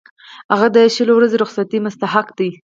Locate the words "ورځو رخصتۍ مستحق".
1.15-2.27